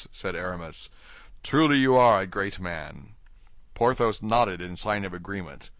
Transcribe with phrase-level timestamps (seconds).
[0.11, 0.89] said Aramis,
[1.43, 3.13] "truly you are a great man."
[3.75, 5.69] Porthos nodded in sign of agreement.